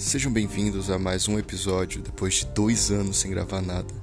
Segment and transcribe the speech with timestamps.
[0.00, 3.94] Sejam bem-vindos a mais um episódio depois de dois anos sem gravar nada.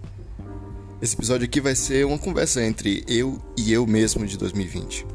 [1.01, 5.07] Esse episódio aqui vai ser uma conversa entre eu e eu mesmo de 2020.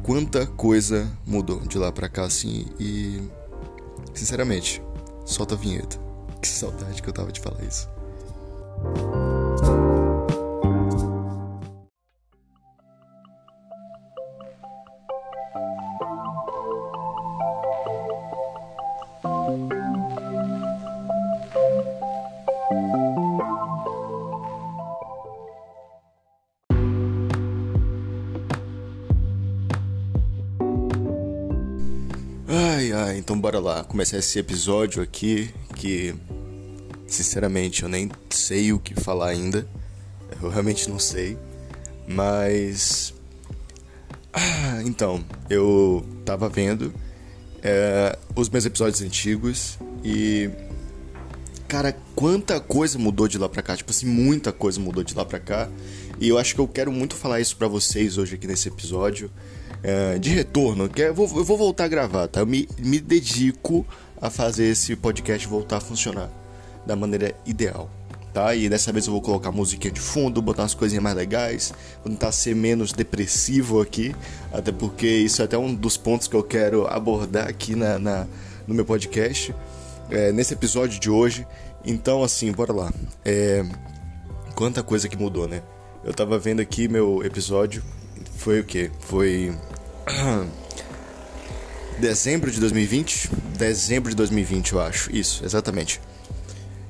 [0.00, 3.20] Quanta coisa mudou de lá pra cá assim e.
[4.14, 4.80] Sinceramente,
[5.26, 6.00] solta a vinheta.
[6.40, 7.88] Que saudade que eu tava de falar isso.
[33.62, 36.14] Lá começar esse episódio aqui que,
[37.06, 39.66] sinceramente, eu nem sei o que falar ainda.
[40.42, 41.38] Eu realmente não sei.
[42.06, 43.14] Mas.
[44.32, 46.92] Ah, então, eu tava vendo
[47.62, 50.50] é, os meus episódios antigos e.
[51.68, 53.76] Cara, quanta coisa mudou de lá pra cá.
[53.76, 55.70] Tipo assim, muita coisa mudou de lá pra cá.
[56.20, 59.30] E eu acho que eu quero muito falar isso pra vocês hoje aqui nesse episódio.
[59.82, 62.40] É, de retorno, que eu vou, eu vou voltar a gravar, tá?
[62.40, 63.84] Eu me, me dedico
[64.20, 66.30] a fazer esse podcast voltar a funcionar
[66.86, 67.90] da maneira ideal,
[68.32, 68.54] tá?
[68.54, 71.72] E dessa vez eu vou colocar musiquinha de fundo, botar umas coisinhas mais legais,
[72.04, 74.14] vou tentar ser menos depressivo aqui,
[74.52, 78.26] até porque isso é até um dos pontos que eu quero abordar aqui na, na
[78.66, 79.52] no meu podcast,
[80.10, 81.44] é, nesse episódio de hoje.
[81.84, 82.92] Então, assim, bora lá.
[83.24, 83.64] É,
[84.54, 85.62] quanta coisa que mudou, né?
[86.04, 87.82] Eu tava vendo aqui meu episódio,
[88.36, 88.90] foi o que?
[89.00, 89.52] Foi
[91.98, 93.30] dezembro de 2020?
[93.56, 95.14] Dezembro de 2020, eu acho.
[95.14, 96.00] Isso, exatamente.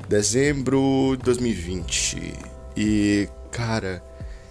[0.08, 2.34] Dezembro de 2020.
[2.77, 4.02] E, cara,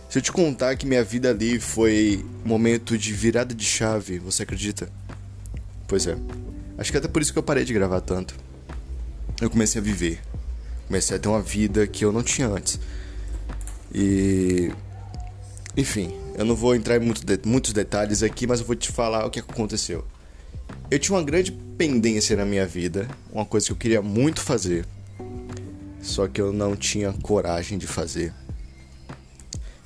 [0.10, 4.44] se eu te contar que minha vida ali foi momento de virada de chave, você
[4.44, 4.90] acredita?
[5.88, 6.18] Pois é.
[6.78, 8.36] Acho que até por isso que eu parei de gravar tanto.
[9.40, 10.20] Eu comecei a viver.
[10.88, 12.80] Comecei a ter uma vida que eu não tinha antes.
[13.94, 14.72] E.
[15.76, 18.92] Enfim, eu não vou entrar em muito de muitos detalhes aqui, mas eu vou te
[18.92, 20.06] falar o que aconteceu.
[20.90, 24.86] Eu tinha uma grande pendência na minha vida, uma coisa que eu queria muito fazer,
[26.02, 28.34] só que eu não tinha coragem de fazer.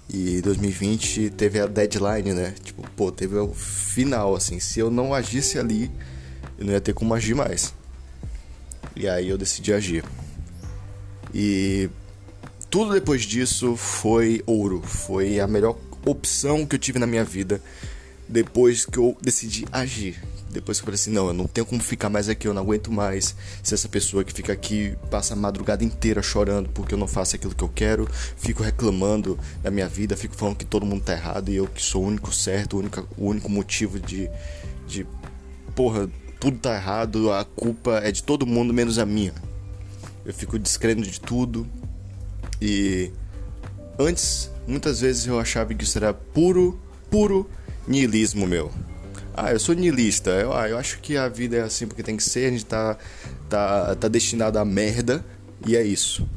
[0.09, 2.53] E 2020 teve a deadline, né?
[2.63, 4.59] Tipo, pô, teve o final, assim.
[4.59, 5.91] Se eu não agisse ali,
[6.57, 7.73] eu não ia ter como agir mais.
[8.95, 10.05] E aí eu decidi agir.
[11.33, 11.89] E
[12.69, 14.81] tudo depois disso foi ouro.
[14.81, 17.61] Foi a melhor opção que eu tive na minha vida
[18.27, 20.21] depois que eu decidi agir.
[20.49, 22.61] Depois que eu falei assim, não, eu não tenho como ficar mais aqui, eu não
[22.61, 26.97] aguento mais ser essa pessoa que fica aqui, passa a madrugada inteira chorando porque eu
[26.97, 28.07] não faço aquilo que eu quero,
[28.37, 31.81] fico reclamando da minha vida, fico falando que todo mundo tá errado e eu que
[31.81, 34.29] sou o único certo, o único, o único motivo de,
[34.87, 35.05] de.
[35.75, 39.33] Porra, tudo tá errado, a culpa é de todo mundo menos a minha.
[40.25, 41.67] Eu fico descrendo de tudo
[42.61, 43.11] e.
[43.99, 47.49] Antes, muitas vezes eu achava que isso era puro, puro
[47.87, 48.71] niilismo meu.
[49.33, 50.29] Ah, eu sou niilista.
[50.31, 52.65] Eu, ah, eu acho que a vida é assim porque tem que ser, a gente
[52.65, 52.97] tá,
[53.49, 55.23] tá, tá destinado a merda
[55.65, 56.27] e é isso.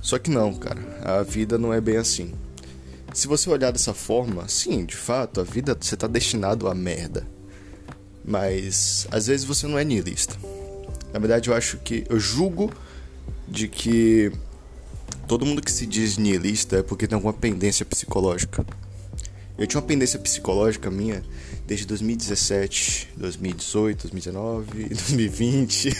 [0.00, 0.80] Só que não, cara.
[1.02, 2.32] A vida não é bem assim.
[3.12, 7.26] Se você olhar dessa forma, sim, de fato, a vida você tá destinado a merda.
[8.24, 10.36] Mas às vezes você não é niilista.
[11.12, 12.72] Na verdade, eu acho que eu julgo
[13.48, 14.32] de que
[15.30, 18.66] todo mundo que se diz niilista é porque tem alguma pendência psicológica.
[19.56, 21.22] Eu tinha uma pendência psicológica minha
[21.68, 25.96] desde 2017, 2018, 2019, 2020.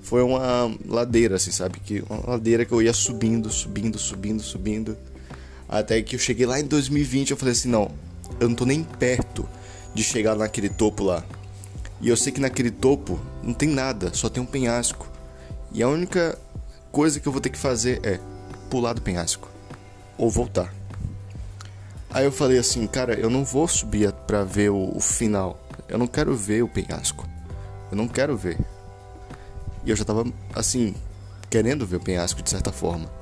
[0.00, 1.80] Foi uma ladeira, assim, sabe?
[1.80, 4.96] Que uma ladeira que eu ia subindo, subindo, subindo, subindo.
[5.68, 7.90] Até que eu cheguei lá em 2020, eu falei assim, não,
[8.40, 9.46] eu não tô nem perto
[9.94, 11.22] de chegar naquele topo lá.
[12.00, 15.06] E eu sei que naquele topo não tem nada, só tem um penhasco.
[15.74, 16.38] E a única
[16.90, 18.18] coisa que eu vou ter que fazer é
[18.72, 19.50] pular do penhasco
[20.16, 20.72] ou voltar.
[22.08, 25.60] Aí eu falei assim, cara, eu não vou subir pra ver o, o, final.
[25.86, 27.28] Eu não quero ver o penhasco.
[27.90, 28.58] Eu não quero ver.
[29.84, 30.24] E eu já tava,
[30.54, 30.94] assim,
[31.50, 33.12] querendo ver o penhasco de certa forma.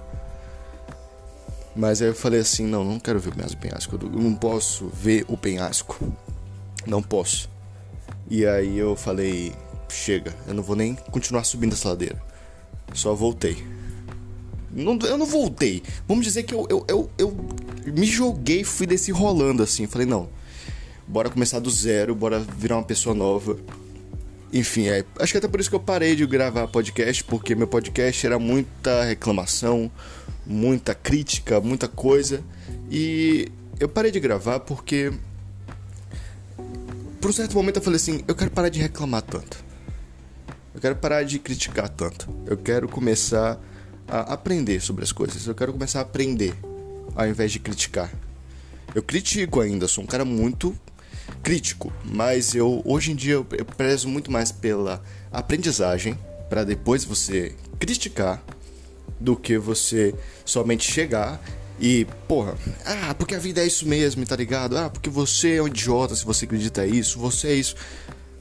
[1.75, 3.99] Mas aí eu falei assim, não, não quero ver o penhasco.
[4.00, 5.99] Eu não posso ver o penhasco.
[6.87, 7.50] Não posso.
[8.29, 9.52] E aí eu falei,
[9.88, 12.23] chega, eu não vou nem continuar subindo essa ladeira.
[12.94, 13.80] Só voltei.
[14.72, 15.82] Não, eu não voltei.
[16.06, 17.37] Vamos dizer que eu, eu, eu, eu
[17.87, 19.87] me joguei, fui desse rolando assim.
[19.87, 20.28] Falei, não,
[21.06, 23.58] bora começar do zero, bora virar uma pessoa nova.
[24.52, 27.69] Enfim, é, acho que até por isso que eu parei de gravar podcast, porque meu
[27.69, 29.90] podcast era muita reclamação,
[30.44, 32.43] muita crítica, muita coisa.
[32.90, 35.12] E eu parei de gravar porque.
[37.20, 39.62] Por um certo momento eu falei assim: eu quero parar de reclamar tanto.
[40.75, 42.28] Eu quero parar de criticar tanto.
[42.46, 43.61] Eu quero começar
[44.11, 45.47] a aprender sobre as coisas.
[45.47, 46.55] Eu quero começar a aprender
[47.15, 48.12] ao invés de criticar.
[48.95, 50.77] Eu critico ainda, sou um cara muito
[51.43, 56.19] crítico, mas eu hoje em dia eu prezo muito mais pela aprendizagem
[56.49, 58.43] para depois você criticar
[59.21, 60.12] do que você
[60.45, 61.41] somente chegar
[61.81, 64.77] e, porra, ah, porque a vida é isso mesmo, tá ligado?
[64.77, 67.75] Ah, porque você é um idiota se você acredita isso, você é isso.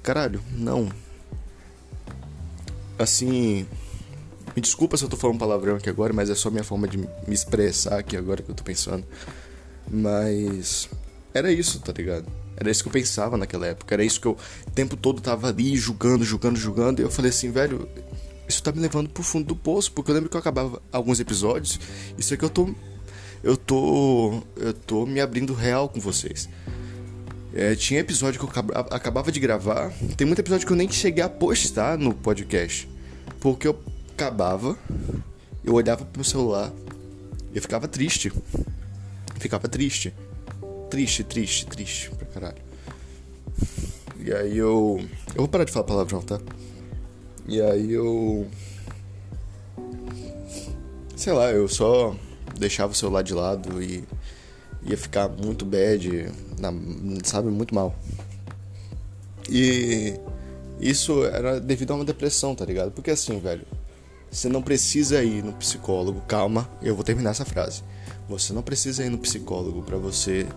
[0.02, 0.90] Caralho, não.
[2.98, 3.66] Assim,
[4.56, 6.98] me desculpa se eu tô falando palavrão aqui agora, mas é só minha forma de
[6.98, 9.06] me expressar aqui agora que eu tô pensando.
[9.90, 10.90] Mas
[11.34, 12.26] era isso, tá ligado?
[12.58, 13.96] Era isso que eu pensava naquela época.
[13.96, 14.38] Era isso que eu
[14.68, 17.02] o tempo todo tava ali julgando, julgando, julgando.
[17.02, 17.88] E eu falei assim, velho,
[18.48, 19.92] isso tá me levando pro fundo do poço.
[19.92, 21.80] Porque eu lembro que eu acabava alguns episódios.
[22.18, 22.70] Isso que eu tô.
[23.42, 24.44] Eu tô.
[24.58, 26.50] Eu tô me abrindo real com vocês.
[27.54, 29.92] É, tinha episódio que eu acabava de gravar.
[30.18, 32.90] Tem muito episódio que eu nem cheguei a postar no podcast.
[33.40, 33.80] Porque eu
[34.20, 34.78] acabava,
[35.64, 36.72] eu olhava pro meu celular
[37.54, 38.32] eu ficava triste.
[39.36, 40.14] ficava triste.
[40.90, 42.62] Triste, triste, triste pra caralho.
[44.20, 45.00] E aí eu.
[45.30, 46.40] Eu vou parar de falar palavrão, tá?
[47.48, 48.48] E aí eu.
[51.16, 52.16] Sei lá, eu só
[52.58, 54.04] deixava o celular de lado e
[54.84, 56.72] ia ficar muito bad, na,
[57.24, 57.96] sabe, muito mal.
[59.50, 60.14] E
[60.80, 62.92] isso era devido a uma depressão, tá ligado?
[62.92, 63.66] Porque assim, velho,
[64.32, 66.22] você não precisa ir no psicólogo.
[66.22, 67.84] Calma, eu vou terminar essa frase.
[68.28, 70.48] Você não precisa ir no psicólogo para você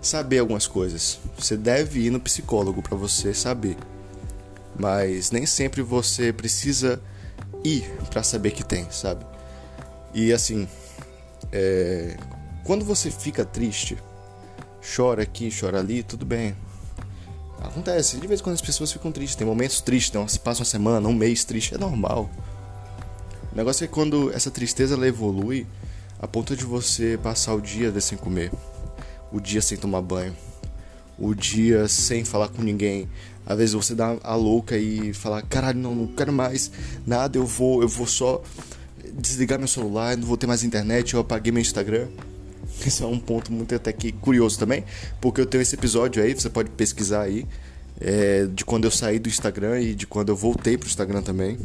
[0.00, 1.18] saber algumas coisas.
[1.38, 3.76] Você deve ir no psicólogo para você saber.
[4.78, 7.00] Mas nem sempre você precisa
[7.62, 9.26] ir para saber que tem, sabe?
[10.14, 10.66] E assim,
[11.52, 12.16] é...
[12.64, 13.98] quando você fica triste,
[14.96, 16.56] chora aqui, chora ali, tudo bem.
[17.62, 20.64] Acontece, de vez em quando as pessoas ficam tristes, tem momentos tristes, se passa uma
[20.64, 22.30] semana, um mês triste, é normal.
[23.52, 25.66] O negócio é que quando essa tristeza ela evolui
[26.18, 28.50] a ponto de você passar o dia sem comer
[29.32, 30.34] o dia sem tomar banho,
[31.18, 33.08] o dia sem falar com ninguém.
[33.46, 36.70] Às vezes você dá a louca e fala, caralho, não, não quero mais
[37.06, 38.42] nada, eu vou, eu vou só
[39.14, 42.08] desligar meu celular, não vou ter mais internet, eu apaguei meu Instagram.
[42.86, 44.84] Isso é um ponto muito até que curioso também,
[45.20, 47.46] porque eu tenho esse episódio aí, você pode pesquisar aí,
[48.00, 51.58] é, de quando eu saí do Instagram e de quando eu voltei pro Instagram também.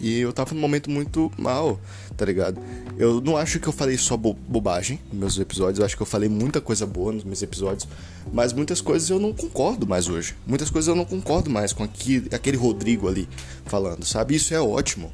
[0.00, 1.80] E eu tava num momento muito mal,
[2.16, 2.60] tá ligado?
[2.96, 6.02] Eu não acho que eu falei só bo bobagem nos meus episódios, eu acho que
[6.02, 7.88] eu falei muita coisa boa nos meus episódios,
[8.32, 10.36] mas muitas coisas eu não concordo mais hoje.
[10.46, 13.28] Muitas coisas eu não concordo mais com aqui, aquele Rodrigo ali
[13.64, 14.34] falando, sabe?
[14.36, 15.12] Isso é ótimo.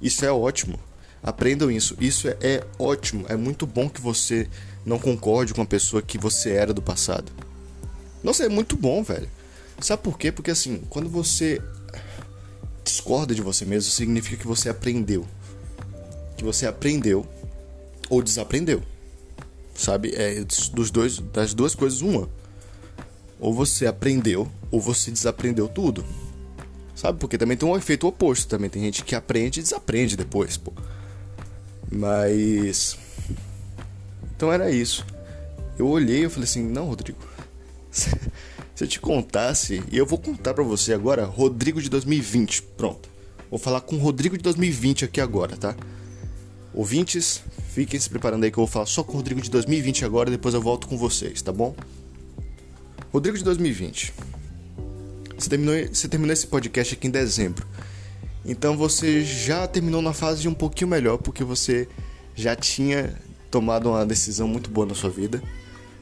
[0.00, 0.78] Isso é ótimo.
[1.22, 1.96] Aprendam isso.
[2.00, 3.26] Isso é, é ótimo.
[3.28, 4.48] É muito bom que você
[4.84, 7.30] não concorde com a pessoa que você era do passado.
[8.22, 9.28] Nossa, é muito bom, velho.
[9.80, 10.30] Sabe por quê?
[10.30, 11.60] Porque assim, quando você
[12.90, 15.26] discorda de você mesmo, significa que você aprendeu.
[16.36, 17.26] Que você aprendeu
[18.08, 18.82] ou desaprendeu.
[19.74, 20.12] Sabe?
[20.14, 22.28] É dos dois, das duas coisas uma.
[23.38, 26.04] Ou você aprendeu ou você desaprendeu tudo.
[26.94, 27.18] Sabe?
[27.18, 28.48] Porque também tem um efeito oposto.
[28.48, 30.72] Também tem gente que aprende e desaprende depois, pô.
[31.90, 32.98] Mas.
[34.36, 35.06] Então era isso.
[35.78, 37.18] Eu olhei e falei assim: Não, Rodrigo.
[38.80, 42.62] Se eu te contasse, e eu vou contar para você agora, Rodrigo de 2020.
[42.78, 43.10] Pronto.
[43.50, 45.76] Vou falar com o Rodrigo de 2020 aqui agora, tá?
[46.72, 47.42] Ouvintes,
[47.74, 50.30] fiquem se preparando aí que eu vou falar só com o Rodrigo de 2020 agora,
[50.30, 51.76] depois eu volto com vocês, tá bom?
[53.12, 54.14] Rodrigo de 2020.
[55.36, 57.66] Você terminou, você terminou esse podcast aqui em dezembro.
[58.46, 61.86] Então você já terminou na fase de um pouquinho melhor, porque você
[62.34, 63.14] já tinha
[63.50, 65.42] tomado uma decisão muito boa na sua vida.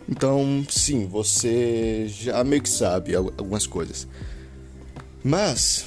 [0.08, 4.08] Então, sim, você já meio que sabe algumas coisas.
[5.22, 5.84] Mas,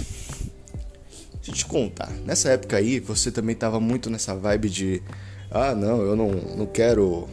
[1.35, 5.03] deixa eu te contar, nessa época aí, você também tava muito nessa vibe de:
[5.49, 7.27] ah, não, eu não, não quero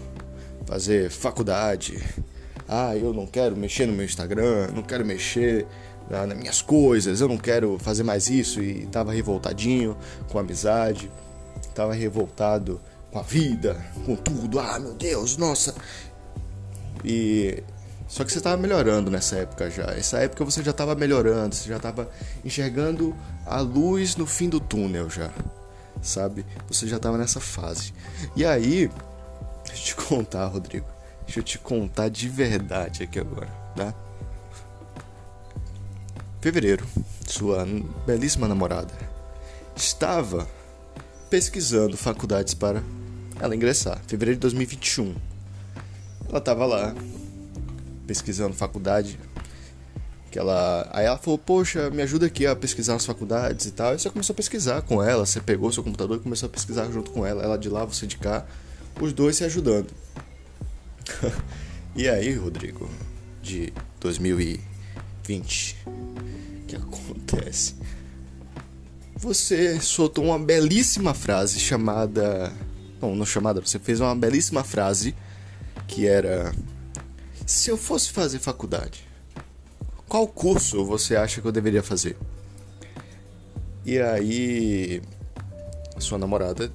[0.65, 2.03] fazer faculdade.
[2.67, 5.67] Ah, eu não quero mexer no meu Instagram, não quero mexer
[6.11, 8.63] nas minhas coisas, eu não quero fazer mais isso.
[8.63, 9.97] E tava revoltadinho
[10.31, 11.11] com a amizade,
[11.75, 12.81] tava revoltado
[13.11, 14.59] com a vida, com tudo.
[14.59, 15.75] Ah, meu Deus, nossa,
[17.05, 17.63] e
[18.09, 19.85] só que você estava melhorando nessa época já.
[19.85, 22.11] Essa época você já estava melhorando, você já estava
[22.45, 23.15] enxergando
[23.45, 25.31] a luz no fim do túnel já.
[26.01, 26.47] Sabe?
[26.69, 27.93] Você já estava nessa fase.
[28.35, 28.91] E aí,
[29.67, 30.87] deixa eu te contar, Rodrigo.
[31.27, 33.93] Deixa eu te contar de verdade aqui agora, tá?
[36.41, 36.87] Fevereiro,
[37.27, 37.67] sua
[38.07, 38.95] belíssima namorada
[39.77, 40.49] estava
[41.29, 42.83] pesquisando faculdades para
[43.39, 44.01] ela ingressar.
[44.07, 45.15] Fevereiro de 2021
[46.29, 46.95] ela tava lá,
[48.07, 49.19] pesquisando faculdade.
[50.31, 53.95] Que ela, aí ela falou, poxa, me ajuda aqui a pesquisar nas faculdades e tal.
[53.95, 56.91] E você começou a pesquisar com ela, você pegou seu computador e começou a pesquisar
[56.91, 57.43] junto com ela.
[57.43, 58.47] Ela de lá, você de cá,
[59.01, 59.89] os dois se ajudando.
[61.97, 62.91] e aí, Rodrigo,
[63.43, 67.75] de 2020, o que acontece?
[69.17, 72.53] Você soltou uma belíssima frase chamada.
[73.01, 75.15] Não, não chamada, você fez uma belíssima frase
[75.89, 76.55] que era:
[77.45, 79.05] Se eu fosse fazer faculdade,
[80.07, 82.17] qual curso você acha que eu deveria fazer?
[83.85, 85.03] E aí,
[85.99, 86.71] sua namorada,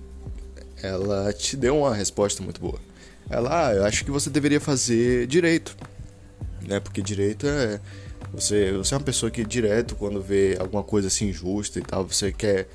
[0.82, 2.79] ela te deu uma resposta muito boa.
[3.29, 5.77] Ela, ah, eu acho que você deveria fazer direito,
[6.62, 6.79] né?
[6.79, 7.79] Porque direito é
[8.34, 12.08] você, você é uma pessoa que direto quando vê alguma coisa assim injusta e tal,
[12.08, 12.67] você quer,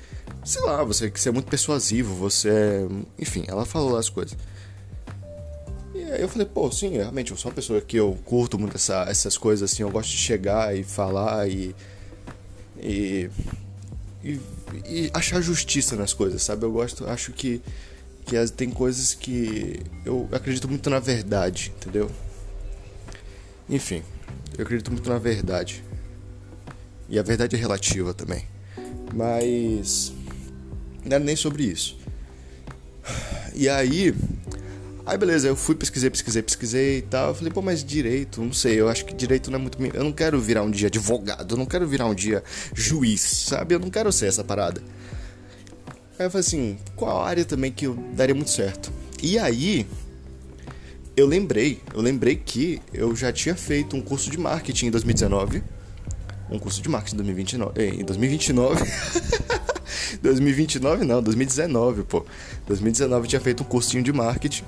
[0.43, 2.87] sei lá, você quer ser muito persuasivo, você, é,
[3.19, 4.37] enfim, ela falou as coisas.
[6.19, 9.05] Aí eu falei, pô, sim, realmente, eu sou uma pessoa que eu curto muito essa,
[9.07, 11.73] essas coisas assim, eu gosto de chegar e falar e
[12.77, 13.29] e,
[14.21, 14.39] e,
[14.85, 16.65] e achar justiça nas coisas, sabe?
[16.65, 17.61] Eu gosto, acho que
[18.25, 22.11] que tem coisas que eu acredito muito na verdade, entendeu?
[23.69, 24.03] Enfim,
[24.57, 25.81] eu acredito muito na verdade.
[27.07, 28.43] E a verdade é relativa também.
[29.15, 30.11] Mas
[31.05, 31.97] não era nem sobre isso.
[33.55, 34.13] E aí,
[35.09, 37.29] aí beleza, eu fui pesquisei, pesquisei, pesquisei e tal.
[37.29, 39.83] Eu falei, pô, mas direito, não sei, eu acho que direito não é muito.
[39.83, 43.75] Eu não quero virar um dia advogado, eu não quero virar um dia juiz, sabe?
[43.75, 44.81] Eu não quero ser essa parada.
[46.17, 48.91] Aí eu falei assim, qual área também que eu daria muito certo?
[49.23, 49.87] E aí,
[51.15, 55.63] eu lembrei, eu lembrei que eu já tinha feito um curso de marketing em 2019.
[56.51, 58.01] Um curso de marketing em 2029.
[58.01, 58.85] Em 2029.
[60.21, 62.25] 2029 não, 2019, pô.
[62.67, 64.63] 2019 eu tinha feito um cursinho de marketing.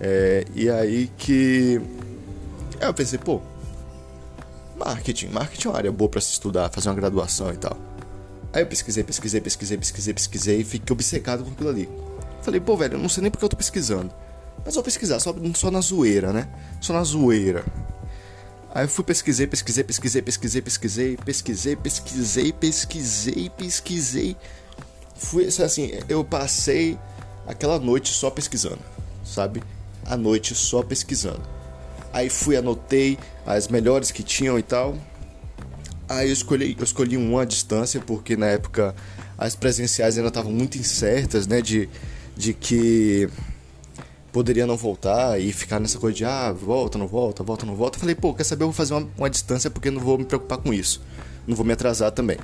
[0.00, 1.80] É, e aí que.
[2.80, 3.40] Eu pensei, pô,
[4.78, 7.76] marketing, marketing é uma área boa para se estudar, fazer uma graduação e tal.
[8.52, 11.88] Aí eu pesquisei, pesquisei, pesquisei, pesquisei, pesquisei e fiquei obcecado com aquilo ali.
[12.42, 14.10] Falei, pô, velho, eu não sei nem porque eu tô pesquisando.
[14.64, 16.48] Mas vou pesquisar, só, só na zoeira, né?
[16.80, 17.64] Só na zoeira.
[18.72, 24.36] Aí eu fui pesquisei, pesquisei, pesquisei, pesquisei, pesquisei, pesquisei, pesquisei, pesquisei, pesquisei.
[25.14, 26.98] Fui assim, eu passei
[27.46, 28.80] aquela noite só pesquisando,
[29.24, 29.62] sabe?
[30.10, 31.42] A noite só pesquisando.
[32.12, 34.96] Aí fui, anotei as melhores que tinham e tal.
[36.08, 38.94] Aí eu escolhi, eu escolhi uma à distância, porque na época
[39.38, 41.62] as presenciais ainda estavam muito incertas, né?
[41.62, 41.88] De,
[42.36, 43.28] de que
[44.32, 47.96] poderia não voltar e ficar nessa coisa de ah, volta, não volta, volta, não volta.
[47.96, 48.64] Eu falei, pô, quer saber?
[48.64, 51.00] Eu vou fazer uma, uma distância porque não vou me preocupar com isso.
[51.46, 52.38] Não vou me atrasar também.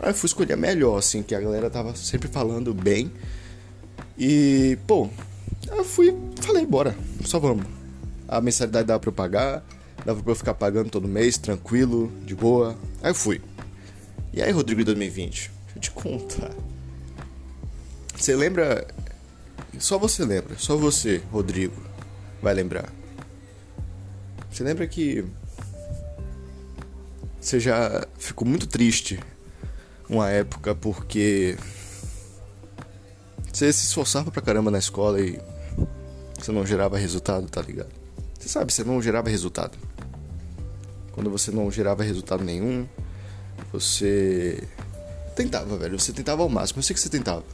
[0.00, 3.12] Aí eu fui escolher a melhor, assim, que a galera tava sempre falando bem.
[4.18, 5.08] E, pô,
[5.68, 7.66] eu fui, falei, bora, só vamos.
[8.28, 9.64] A mensalidade dava pra eu pagar,
[10.04, 12.76] dava pra eu ficar pagando todo mês, tranquilo, de boa.
[13.02, 13.40] Aí eu fui.
[14.32, 15.30] E aí, Rodrigo, 2020?
[15.30, 16.52] Deixa eu te contar.
[18.16, 18.86] Você lembra.
[19.78, 21.82] Só você lembra, só você, Rodrigo,
[22.42, 22.92] vai lembrar.
[24.50, 25.24] Você lembra que.
[27.40, 29.18] Você já ficou muito triste
[30.08, 31.56] uma época porque.
[33.52, 35.40] Você se esforçava pra caramba na escola e.
[36.40, 37.90] Você não gerava resultado, tá ligado?
[38.38, 39.76] Você sabe, você não gerava resultado.
[41.12, 42.88] Quando você não gerava resultado nenhum,
[43.72, 44.66] você
[45.36, 45.98] tentava, velho.
[45.98, 46.78] Você tentava ao máximo.
[46.78, 47.44] Eu sei que você tentava.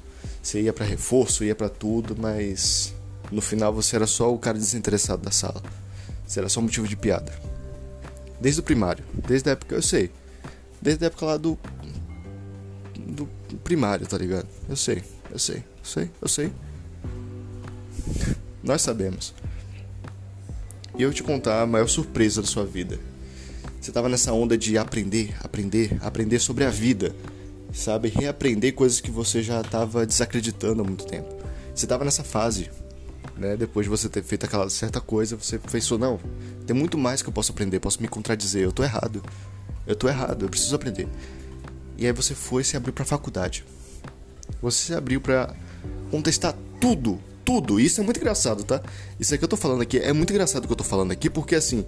[0.42, 2.94] Você ia para reforço, ia para tudo, mas
[3.32, 5.60] no final você era só o cara desinteressado da sala.
[6.24, 7.32] Você era só motivo de piada.
[8.40, 10.10] Desde o primário, desde a época eu sei.
[10.80, 11.58] Desde a época lá do
[13.16, 13.28] do
[13.64, 14.46] primário, tá ligado?
[14.68, 16.52] Eu sei, eu sei, eu sei, eu sei.
[18.66, 19.32] Nós sabemos.
[20.98, 22.98] E eu te contar a maior surpresa da sua vida.
[23.80, 27.14] Você tava nessa onda de aprender, aprender, aprender sobre a vida
[27.76, 28.08] sabe?
[28.08, 31.28] Reaprender coisas que você já estava desacreditando há muito tempo.
[31.74, 32.70] Você estava nessa fase,
[33.36, 33.56] né?
[33.56, 36.18] Depois de você ter feito aquela certa coisa, você pensou: não,
[36.66, 39.22] tem muito mais que eu posso aprender, posso me contradizer, eu tô errado.
[39.86, 41.06] Eu tô errado, eu preciso aprender.
[41.96, 43.64] E aí você foi se abriu para a faculdade.
[44.60, 45.54] Você se abriu para
[46.10, 47.80] contestar tudo, tudo.
[47.80, 48.82] Isso é muito engraçado, tá?
[49.18, 51.12] Isso aqui que eu tô falando aqui é muito engraçado o que eu tô falando
[51.12, 51.86] aqui, porque assim,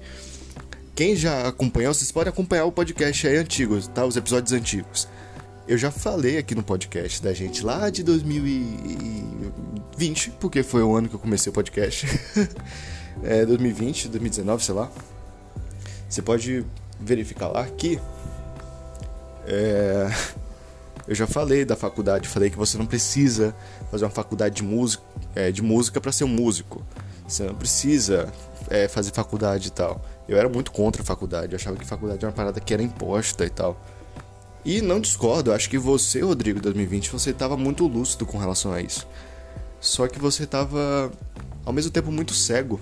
[0.95, 4.07] quem já acompanhou, vocês podem acompanhar o podcast aí antigo, tá?
[4.07, 5.09] Os episódios antigos.
[5.67, 11.09] Eu já falei aqui no podcast da gente lá de 2020, porque foi o ano
[11.09, 12.07] que eu comecei o podcast.
[13.23, 14.91] é 2020, 2019, sei lá.
[16.09, 16.65] Você pode
[17.01, 18.01] verificar lá que
[19.47, 20.09] é,
[21.09, 23.55] eu já falei da faculdade, falei que você não precisa
[23.91, 25.03] fazer uma faculdade de música,
[25.35, 26.85] é, de música para ser um músico.
[27.27, 28.31] Você não precisa
[28.69, 30.05] é, fazer faculdade e tal.
[30.29, 32.83] Eu era muito contra a faculdade, eu achava que faculdade era uma parada que era
[32.83, 33.83] imposta e tal.
[34.63, 38.83] E não discordo, acho que você, Rodrigo, 2020, você estava muito lúcido com relação a
[38.83, 39.09] isso.
[39.81, 41.11] Só que você estava
[41.65, 42.79] ao mesmo tempo muito cego.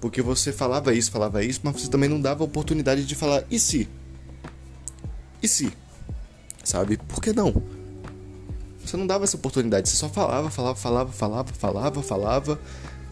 [0.00, 3.58] Porque você falava isso, falava isso, mas você também não dava oportunidade de falar e
[3.58, 3.86] se?
[5.42, 5.70] E se?
[6.66, 6.96] Sabe?
[6.96, 7.62] Por que não?
[8.84, 12.60] Você não dava essa oportunidade, você só falava, falava, falava, falava, falava, falava,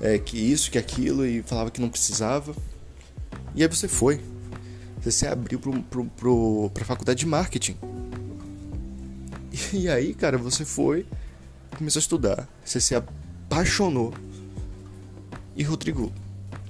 [0.00, 2.52] é, que isso, que aquilo, e falava que não precisava.
[3.54, 4.20] E aí você foi.
[5.00, 7.76] Você se abriu pro, pro, pro, pra faculdade de marketing.
[9.72, 11.06] E aí, cara, você foi,
[11.78, 14.12] começou a estudar, você se apaixonou.
[15.54, 16.12] E Rodrigo,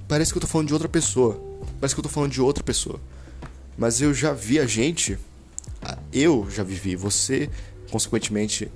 [0.06, 1.40] parece que eu tô falando de outra pessoa.
[1.80, 3.00] Parece que eu tô falando de outra pessoa.
[3.78, 5.18] Mas eu já vi a gente,
[6.14, 7.50] eu já vivi, você,
[7.90, 8.71] consequentemente,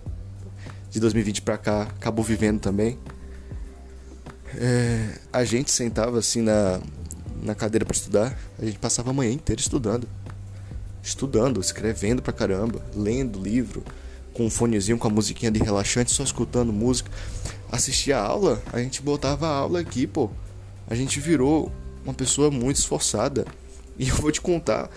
[0.91, 2.99] de 2020 para cá acabou vivendo também.
[4.57, 6.81] É, a gente sentava assim na,
[7.43, 10.09] na cadeira para estudar, a gente passava a manhã inteira estudando.
[11.03, 13.85] Estudando, escrevendo pra caramba, lendo livro,
[14.35, 17.11] com um fonezinho, com a musiquinha de relaxante, só escutando música.
[17.71, 20.31] Assistia a aula, a gente botava a aula aqui, pô.
[20.89, 21.71] A gente virou
[22.05, 23.47] uma pessoa muito esforçada.
[23.99, 24.89] E eu vou te contar,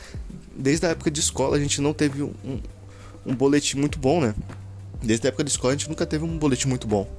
[0.62, 2.34] desde a época de escola a gente não teve um,
[3.26, 4.36] um, boletim muito bom, né?
[5.02, 7.10] Desde a época de escola a gente nunca teve um boletim muito bom.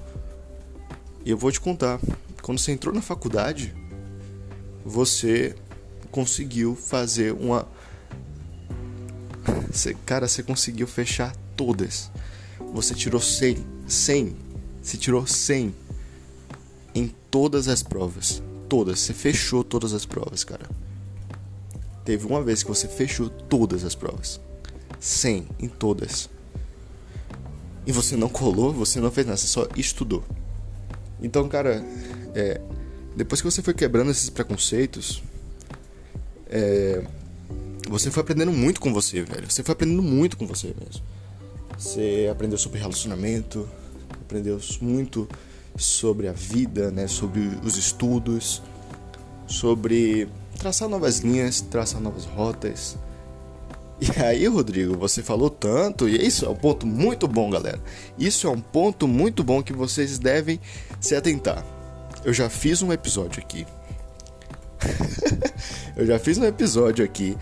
[1.25, 2.01] E eu vou te contar,
[2.43, 3.75] quando você entrou na faculdade,
[4.85, 5.55] você
[6.11, 7.67] conseguiu fazer uma.
[9.71, 12.11] Você, cara, você conseguiu fechar todas.
[12.73, 13.65] Você tirou 100.
[13.87, 14.37] 100.
[14.83, 15.75] Você tirou 100
[16.95, 18.43] em todas as provas.
[18.69, 19.01] Todas.
[19.01, 20.69] Você fechou todas as provas, cara.
[22.05, 24.41] Teve uma vez que você fechou todas as provas.
[24.99, 26.29] 100 em todas
[27.87, 30.23] e você não colou, você não fez nada, você só estudou.
[31.21, 31.85] Então, cara,
[32.35, 32.61] é,
[33.17, 35.23] depois que você foi quebrando esses preconceitos,
[36.49, 37.03] é,
[37.89, 39.51] você foi aprendendo muito com você, velho.
[39.51, 41.03] Você foi aprendendo muito com você mesmo.
[41.77, 43.69] Você aprendeu sobre relacionamento,
[44.21, 45.29] aprendeu muito
[45.77, 48.63] sobre a vida, né, sobre os estudos,
[49.47, 50.29] sobre
[50.59, 52.97] traçar novas linhas, traçar novas rotas
[54.03, 57.79] e aí, Rodrigo, você falou tanto, e isso é um ponto muito bom, galera.
[58.19, 60.59] Isso é um ponto muito bom que vocês devem
[61.01, 61.65] se atentar.
[62.25, 63.65] Eu já fiz um episódio aqui.
[65.97, 67.39] eu já fiz um episódio aqui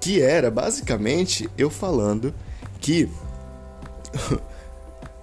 [0.00, 2.32] que era basicamente eu falando
[2.80, 3.08] que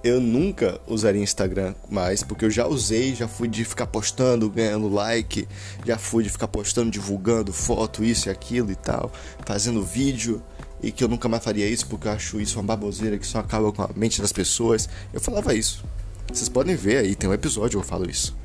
[0.03, 4.89] eu nunca usaria Instagram mais, porque eu já usei, já fui de ficar postando, ganhando
[4.89, 5.47] like,
[5.85, 9.11] já fui de ficar postando, divulgando foto, isso e aquilo e tal,
[9.45, 10.41] fazendo vídeo
[10.81, 13.39] e que eu nunca mais faria isso porque eu acho isso uma baboseira que só
[13.39, 14.89] acaba com a mente das pessoas.
[15.13, 15.85] Eu falava isso.
[16.31, 18.35] Vocês podem ver aí, tem um episódio que eu falo isso.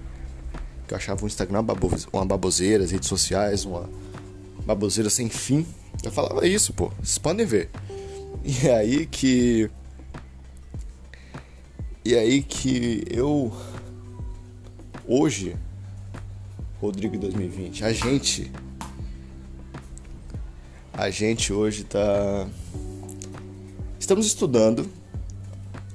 [0.87, 1.65] Que eu achava o Instagram
[2.13, 3.89] uma baboseira, as redes sociais, uma
[4.67, 5.67] baboseira sem fim.
[6.05, 6.91] Eu falava isso, pô.
[7.01, 7.71] Vocês podem ver.
[8.45, 9.71] E é aí que.
[12.07, 13.53] E aí que eu.
[15.09, 15.57] Hoje,
[16.81, 18.53] Rodrigo 2020, a gente
[20.93, 22.47] a gente hoje está.
[23.99, 24.89] Estamos estudando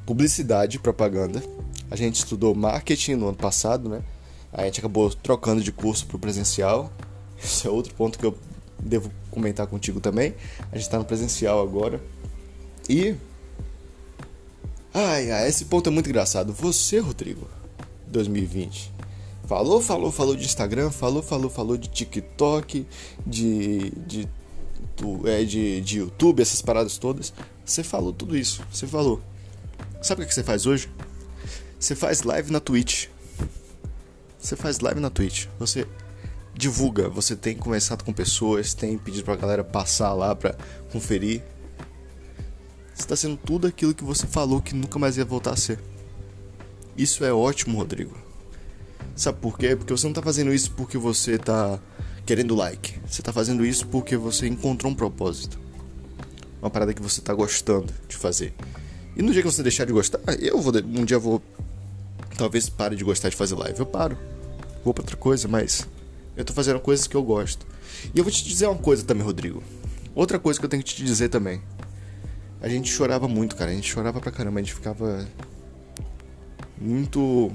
[0.05, 1.41] publicidade propaganda.
[1.89, 4.01] A gente estudou marketing no ano passado, né?
[4.51, 6.91] A gente acabou trocando de curso para o presencial.
[7.41, 8.37] Esse é outro ponto que eu
[8.77, 10.35] devo comentar contigo também.
[10.73, 12.01] A gente está no presencial agora.
[12.89, 13.15] E.
[14.93, 16.51] Ai, ai, esse ponto é muito engraçado.
[16.53, 17.47] Você, Rodrigo,
[18.07, 18.91] 2020.
[19.47, 22.85] Falou, falou, falou de Instagram, falou, falou, falou de TikTok,
[23.25, 24.29] de, de
[24.97, 27.33] do, é, de, de YouTube, essas paradas todas.
[27.65, 28.63] Você falou tudo isso.
[28.71, 29.21] Você falou.
[30.01, 30.89] Sabe o que você faz hoje?
[31.79, 33.07] Você faz live na Twitch.
[34.39, 35.47] Você faz live na Twitch.
[35.59, 35.87] Você
[36.53, 37.09] divulga.
[37.09, 40.55] Você tem conversado com pessoas, tem pedido pra galera passar lá pra
[40.91, 41.41] conferir.
[43.01, 45.79] Você tá sendo tudo aquilo que você falou que nunca mais ia voltar a ser.
[46.95, 48.15] Isso é ótimo, Rodrigo.
[49.15, 49.75] Sabe por quê?
[49.75, 51.79] Porque você não tá fazendo isso porque você tá
[52.27, 52.99] querendo like.
[53.07, 55.59] Você tá fazendo isso porque você encontrou um propósito.
[56.61, 58.53] Uma parada que você tá gostando de fazer.
[59.17, 61.41] E no dia que você deixar de gostar, eu vou um dia vou
[62.37, 63.79] talvez pare de gostar de fazer live.
[63.79, 64.15] Eu paro.
[64.85, 65.87] Vou para outra coisa, mas
[66.37, 67.65] eu tô fazendo coisas que eu gosto.
[68.13, 69.63] E eu vou te dizer uma coisa também, Rodrigo.
[70.13, 71.63] Outra coisa que eu tenho que te dizer também.
[72.61, 73.71] A gente chorava muito, cara.
[73.71, 74.59] A gente chorava pra caramba.
[74.59, 75.25] A gente ficava
[76.79, 77.51] muito.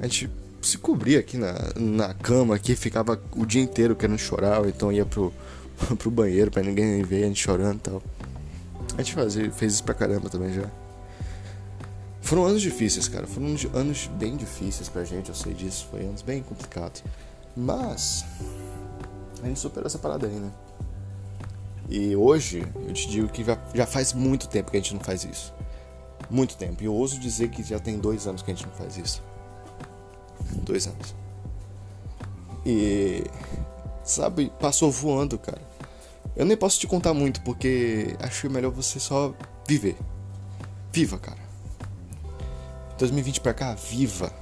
[0.00, 0.30] A gente
[0.62, 4.92] se cobria aqui na, na cama, aqui, ficava o dia inteiro querendo chorar, ou então
[4.92, 5.32] ia pro,
[5.98, 8.02] pro banheiro pra ninguém ver a gente chorando e tal.
[8.96, 10.68] A gente fazia, fez isso pra caramba também já.
[12.20, 13.26] foram anos difíceis, cara.
[13.26, 15.88] Foram anos bem difíceis pra gente, eu sei disso.
[15.90, 17.02] Foi anos bem complicados.
[17.56, 18.24] Mas
[19.42, 20.50] a gente superou essa parada aí, né?
[21.88, 25.24] E hoje eu te digo que já faz muito tempo que a gente não faz
[25.24, 25.52] isso.
[26.30, 26.82] Muito tempo.
[26.82, 29.22] E eu ouso dizer que já tem dois anos que a gente não faz isso.
[30.62, 31.14] Dois anos.
[32.64, 33.24] E.
[34.04, 35.60] Sabe, passou voando, cara.
[36.34, 39.34] Eu nem posso te contar muito porque acho melhor você só
[39.68, 39.96] viver.
[40.92, 41.40] Viva, cara.
[42.98, 44.32] 2020 pra cá, viva.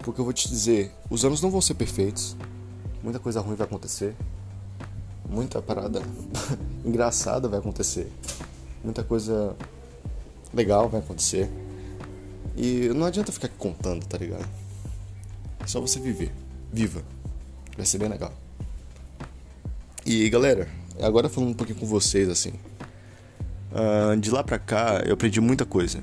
[0.00, 2.36] Porque eu vou te dizer, os anos não vão ser perfeitos.
[3.02, 4.14] Muita coisa ruim vai acontecer.
[5.32, 6.02] Muita parada
[6.84, 8.06] engraçada vai acontecer.
[8.84, 9.56] Muita coisa
[10.52, 11.50] legal vai acontecer.
[12.54, 14.46] E não adianta ficar contando, tá ligado?
[15.58, 16.30] É só você viver.
[16.70, 17.02] Viva.
[17.74, 18.30] Vai ser bem legal.
[20.04, 20.68] E galera,
[21.00, 22.52] agora falando um pouquinho com vocês assim.
[23.72, 25.98] Uh, de lá pra cá eu aprendi muita coisa.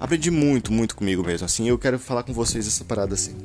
[0.00, 1.44] Aprendi muito, muito comigo mesmo.
[1.44, 3.36] Assim, eu quero falar com vocês essa parada assim.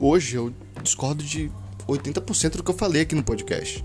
[0.00, 1.50] Hoje eu discordo de
[1.86, 3.84] 80% do que eu falei aqui no podcast.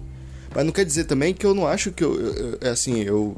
[0.53, 2.19] Mas não quer dizer também que eu não acho que eu,
[2.61, 3.35] eu assim, eu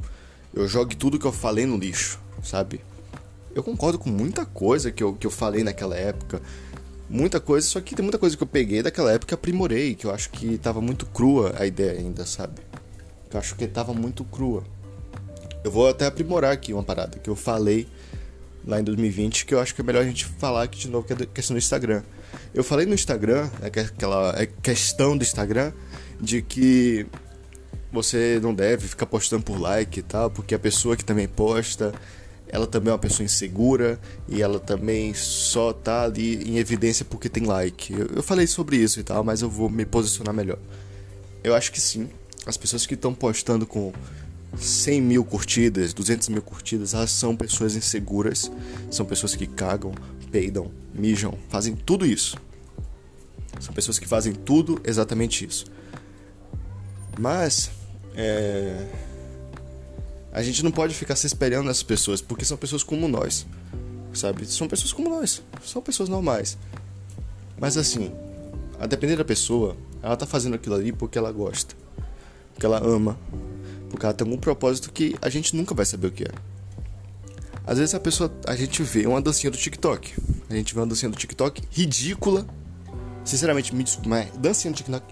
[0.55, 2.79] eu jogue tudo que eu falei no lixo, sabe?
[3.53, 6.41] Eu concordo com muita coisa que eu, que eu falei naquela época.
[7.09, 10.05] Muita coisa, só que tem muita coisa que eu peguei daquela época e aprimorei, que
[10.07, 12.61] eu acho que tava muito crua a ideia ainda, sabe?
[13.31, 14.63] Eu acho que tava muito crua.
[15.63, 17.87] Eu vou até aprimorar aqui uma parada que eu falei
[18.65, 21.05] lá em 2020, que eu acho que é melhor a gente falar aqui de novo,
[21.05, 22.01] que é a questão do Instagram.
[22.53, 25.71] Eu falei no Instagram, é aquela é questão do Instagram,
[26.19, 27.05] de que
[27.91, 31.93] você não deve ficar postando por like e tal, porque a pessoa que também posta,
[32.47, 37.29] ela também é uma pessoa insegura e ela também só tá ali em evidência porque
[37.29, 37.93] tem like.
[37.93, 40.59] Eu, eu falei sobre isso e tal, mas eu vou me posicionar melhor.
[41.43, 42.09] Eu acho que sim.
[42.45, 43.91] As pessoas que estão postando com
[44.57, 48.51] 100 mil curtidas, 200 mil curtidas, elas são pessoas inseguras,
[48.91, 49.93] são pessoas que cagam,
[50.31, 52.37] peidam, mijam, fazem tudo isso.
[53.59, 55.65] São pessoas que fazem tudo exatamente isso.
[57.19, 57.71] Mas
[58.15, 58.87] é...
[60.31, 63.45] A gente não pode ficar se espelhando nessas pessoas, porque são pessoas como nós,
[64.13, 64.45] sabe?
[64.45, 66.57] São pessoas como nós, são pessoas normais.
[67.57, 68.11] Mas assim,
[68.77, 71.73] a depender da pessoa, ela tá fazendo aquilo ali porque ela gosta,
[72.53, 73.17] porque ela ama,
[73.89, 76.31] porque ela tem algum propósito que a gente nunca vai saber o que é.
[77.65, 80.15] Às vezes a pessoa, a gente vê uma dancinha do TikTok,
[80.49, 82.45] a gente vê uma dancinha do TikTok ridícula.
[83.23, 85.03] Sinceramente, me desculpa, mas dancinha do TikTok,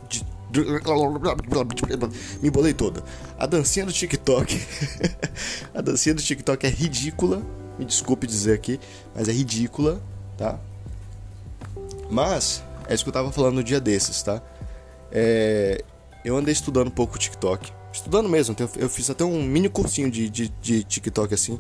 [2.42, 3.04] me bolei toda.
[3.38, 4.62] A dancinha do TikTok.
[5.74, 7.42] a dancinha do TikTok é ridícula.
[7.80, 8.80] Me desculpe dizer aqui,
[9.16, 10.00] mas é ridícula,
[10.38, 10.60] tá?
[12.10, 14.44] Mas, é isso que eu tava falando no dia desses, tá?
[15.12, 15.84] É,
[16.24, 17.72] eu andei estudando um pouco o TikTok.
[17.92, 21.60] Estudando mesmo, eu fiz até um mini cursinho de, de, de TikTok assim.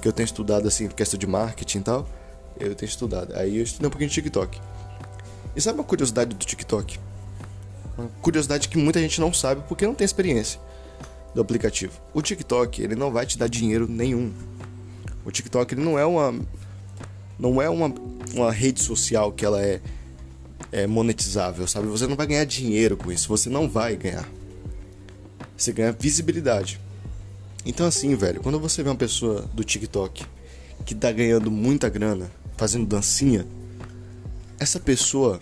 [0.00, 2.08] Que eu tenho estudado assim, questão de marketing e tal.
[2.62, 3.34] Eu tenho estudado.
[3.34, 4.60] Aí eu estudei um pouquinho de TikTok.
[5.54, 6.98] E sabe uma curiosidade do TikTok?
[7.98, 10.60] Uma curiosidade que muita gente não sabe porque não tem experiência
[11.34, 11.92] do aplicativo.
[12.14, 14.32] O TikTok, ele não vai te dar dinheiro nenhum.
[15.24, 16.34] O TikTok, ele não é uma
[17.38, 17.92] não é uma,
[18.34, 19.80] uma rede social que ela é,
[20.70, 21.88] é monetizável, sabe?
[21.88, 24.28] Você não vai ganhar dinheiro com isso, você não vai ganhar.
[25.56, 26.80] Você ganha visibilidade.
[27.66, 30.24] Então assim, velho, quando você vê uma pessoa do TikTok
[30.86, 32.30] que tá ganhando muita grana
[32.62, 33.44] fazendo dancinha,
[34.56, 35.40] essa pessoa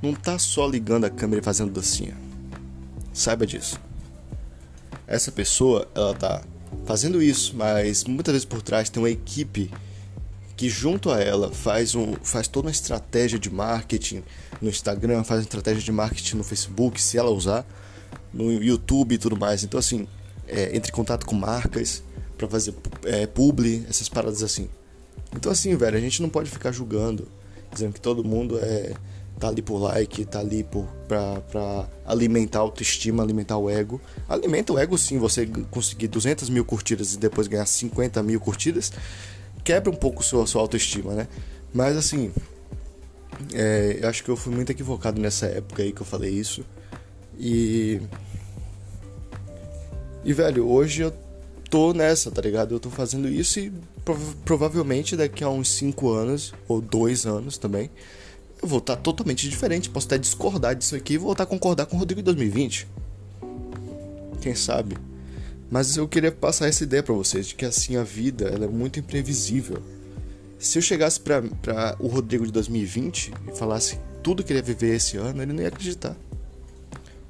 [0.00, 2.16] não tá só ligando a câmera e fazendo dancinha.
[3.12, 3.76] Saiba disso.
[5.04, 6.44] Essa pessoa, ela tá
[6.84, 9.68] fazendo isso, mas muitas vezes por trás tem uma equipe
[10.56, 14.22] que junto a ela faz, um, faz toda uma estratégia de marketing
[14.62, 17.66] no Instagram, faz uma estratégia de marketing no Facebook, se ela usar,
[18.32, 19.64] no YouTube e tudo mais.
[19.64, 20.06] Então assim,
[20.46, 22.00] é, entre em contato com marcas
[22.38, 22.72] para fazer
[23.06, 24.68] é, publi, essas paradas assim.
[25.34, 27.28] Então assim, velho, a gente não pode ficar julgando,
[27.72, 28.94] dizendo que todo mundo é
[29.38, 34.00] tá ali por like, tá ali por, pra, pra alimentar a autoestima, alimentar o ego.
[34.28, 38.92] Alimenta o ego sim, você conseguir 200 mil curtidas e depois ganhar 50 mil curtidas,
[39.62, 41.28] quebra um pouco sua, sua autoestima, né?
[41.72, 42.32] Mas assim,
[43.52, 46.64] é, eu acho que eu fui muito equivocado nessa época aí que eu falei isso.
[47.38, 48.00] E.
[50.24, 51.12] E velho, hoje eu
[51.68, 52.74] tô nessa, tá ligado?
[52.74, 53.72] Eu tô fazendo isso e
[54.04, 57.90] prov provavelmente daqui a uns 5 anos, ou 2 anos também,
[58.62, 59.90] eu vou estar totalmente diferente.
[59.90, 62.86] Posso até discordar disso aqui e voltar a concordar com o Rodrigo em 2020.
[64.40, 64.96] Quem sabe?
[65.70, 68.68] Mas eu queria passar essa ideia para vocês de que assim a vida ela é
[68.68, 69.82] muito imprevisível.
[70.58, 74.94] Se eu chegasse para o Rodrigo de 2020 e falasse tudo que ele ia viver
[74.94, 76.16] esse ano, ele não ia acreditar.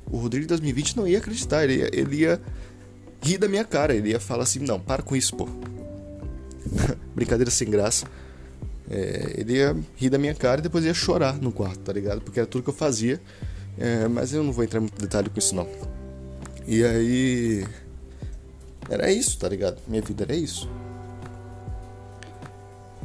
[0.07, 2.41] O Rodrigo de 2020 não ia acreditar, ele ia, ele ia
[3.23, 5.49] rir da minha cara, ele ia falar assim: não, para com isso, pô.
[7.15, 8.07] brincadeira sem graça.
[8.91, 12.21] É, ele ia rir da minha cara e depois ia chorar no quarto, tá ligado?
[12.21, 13.21] Porque era tudo que eu fazia.
[13.79, 15.69] É, mas eu não vou entrar muito detalhe com isso não.
[16.67, 17.67] E aí.
[18.89, 19.81] Era isso, tá ligado?
[19.89, 20.69] Minha vida era isso.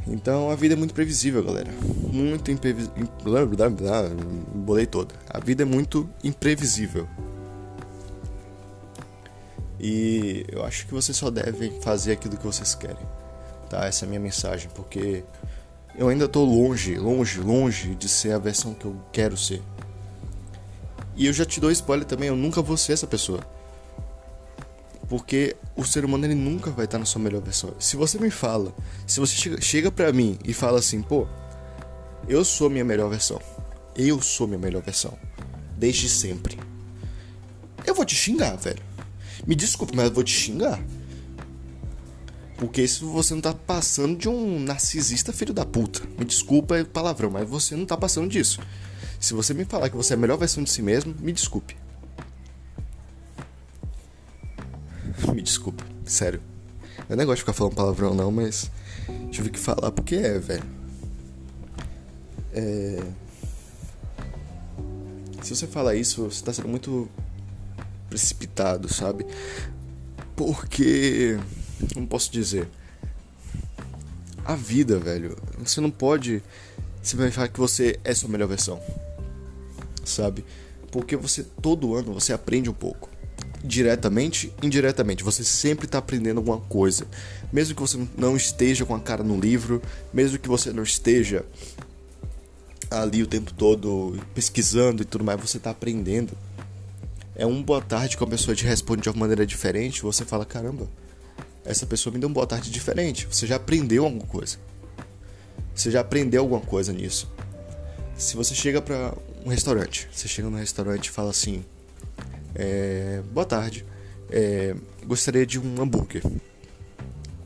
[0.06, 1.70] Então a vida é muito previsível, galera.
[2.12, 3.08] Muito imprevisível.
[4.54, 5.14] Bolei toda.
[5.28, 7.08] A vida é muito imprevisível.
[9.78, 13.06] E eu acho que vocês só devem fazer aquilo que vocês querem.
[13.70, 13.86] Tá?
[13.86, 15.22] Essa é a minha mensagem, porque
[15.96, 19.62] eu ainda tô longe, longe, longe de ser a versão que eu quero ser.
[21.14, 23.40] E eu já te dou spoiler também, eu nunca vou ser essa pessoa.
[25.08, 27.72] Porque o ser humano ele nunca vai estar na sua melhor versão.
[27.78, 28.74] Se você me fala,
[29.06, 31.28] se você chega, chega pra mim e fala assim, pô,
[32.28, 33.40] eu sou minha melhor versão.
[33.94, 35.16] Eu sou minha melhor versão.
[35.76, 36.58] Desde sempre.
[37.86, 38.82] Eu vou te xingar, velho.
[39.46, 40.80] Me desculpe, mas eu vou te xingar.
[42.60, 46.02] Porque isso você não tá passando de um narcisista filho da puta.
[46.18, 48.60] Me desculpa é palavrão, mas você não tá passando disso.
[49.18, 51.74] Se você me falar que você é a melhor versão de si mesmo, me desculpe.
[55.34, 56.42] Me desculpa, sério.
[57.08, 58.70] Eu não gosto de ficar falando palavrão não, mas
[59.30, 60.64] tive que falar porque é, velho.
[62.52, 63.02] É...
[65.42, 67.08] Se você falar isso, você tá sendo muito
[68.10, 69.24] precipitado, sabe?
[70.36, 71.38] Porque.
[71.92, 72.68] Como posso dizer?
[74.44, 75.36] A vida, velho.
[75.58, 76.42] Você não pode
[77.02, 78.80] simplesmente falar que você é sua melhor versão.
[80.04, 80.44] Sabe?
[80.90, 83.08] Porque você, todo ano, você aprende um pouco.
[83.62, 85.22] Diretamente, indiretamente.
[85.22, 87.06] Você sempre está aprendendo alguma coisa.
[87.52, 91.44] Mesmo que você não esteja com a cara no livro, mesmo que você não esteja
[92.90, 96.36] ali o tempo todo pesquisando e tudo mais, você está aprendendo
[97.40, 100.44] é um boa tarde que a pessoa te responde de uma maneira diferente, você fala:
[100.44, 100.86] caramba,
[101.64, 103.26] essa pessoa me deu um boa tarde diferente.
[103.30, 104.58] Você já aprendeu alguma coisa.
[105.74, 107.30] Você já aprendeu alguma coisa nisso.
[108.16, 111.64] Se você chega para um restaurante, você chega no restaurante e fala assim:
[112.54, 113.84] é, boa tarde,
[114.30, 114.74] é,
[115.06, 116.22] gostaria de um hambúrguer.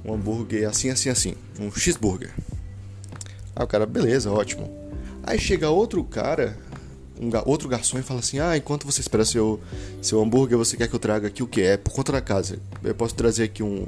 [0.05, 1.35] Um hambúrguer assim, assim, assim.
[1.59, 2.33] Um cheeseburger.
[3.55, 4.73] Aí o cara, beleza, ótimo.
[5.23, 6.57] Aí chega outro cara
[7.21, 9.61] um, outro garçom e fala assim: Ah, enquanto você espera seu,
[10.03, 11.63] seu hambúrguer, você quer que eu traga aqui o que?
[11.63, 12.59] É por conta da casa.
[12.83, 13.87] Eu posso trazer aqui um,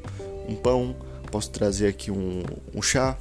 [0.48, 0.94] um pão,
[1.30, 2.42] posso trazer aqui um,
[2.74, 3.16] um chá.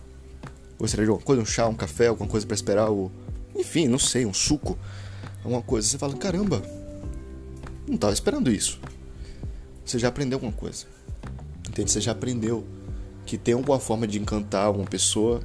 [0.78, 1.42] Gostaria de alguma coisa?
[1.42, 3.12] Um chá, um café, alguma coisa para esperar o.
[3.56, 4.78] Enfim, não sei, um suco.
[5.44, 5.88] Alguma coisa.
[5.88, 6.62] Você fala: Caramba,
[7.88, 8.80] não tava esperando isso.
[9.84, 10.86] Você já aprendeu alguma coisa.
[11.68, 11.92] Entende?
[11.92, 12.66] Você já aprendeu
[13.26, 15.42] que tem alguma forma de encantar uma pessoa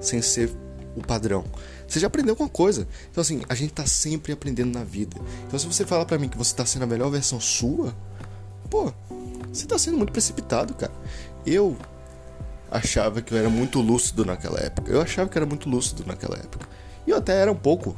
[0.00, 0.50] sem ser
[0.96, 1.44] o padrão.
[1.92, 2.88] Você já aprendeu alguma coisa.
[3.10, 5.14] Então, assim, a gente tá sempre aprendendo na vida.
[5.46, 7.94] Então, se você falar para mim que você tá sendo a melhor versão sua,
[8.70, 8.90] pô,
[9.52, 10.90] você tá sendo muito precipitado, cara.
[11.44, 11.76] Eu
[12.70, 14.90] achava que eu era muito lúcido naquela época.
[14.90, 16.66] Eu achava que era muito lúcido naquela época.
[17.06, 17.94] E eu até era um pouco.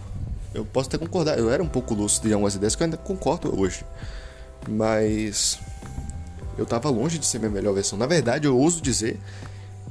[0.53, 1.39] Eu posso até concordar.
[1.39, 3.87] Eu era um pouco lúcido em algumas ideias que eu ainda concordo hoje.
[4.69, 5.57] Mas.
[6.59, 7.97] Eu tava longe de ser minha melhor versão.
[7.97, 9.21] Na verdade, eu ouso dizer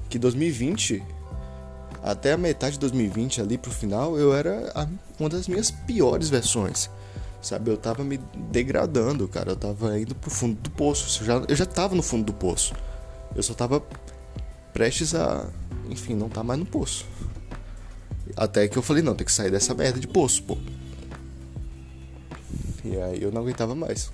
[0.09, 1.01] que 2020
[2.03, 4.73] até a metade de 2020 ali pro final, eu era
[5.17, 6.89] uma das minhas piores versões.
[7.41, 8.17] Sabe, eu tava me
[8.51, 9.51] degradando, cara.
[9.51, 11.21] Eu tava indo pro fundo do poço.
[11.21, 12.73] Eu já, eu já tava no fundo do poço.
[13.35, 13.81] Eu só tava
[14.73, 15.47] prestes a.
[15.89, 17.05] Enfim, não tá mais no poço.
[18.35, 20.57] Até que eu falei, não, tem que sair dessa merda de poço, pô.
[22.83, 24.11] E aí eu não aguentava mais.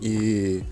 [0.00, 0.62] E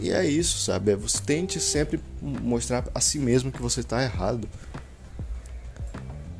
[0.00, 0.92] e é isso, sabe?
[0.92, 4.48] É você tente sempre mostrar a si mesmo que você está errado.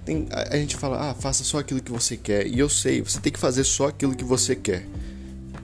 [0.05, 2.47] Tem, a, a, gente fala, ah, faça só aquilo que você quer.
[2.47, 4.87] E eu sei, você tem que fazer só aquilo que você quer.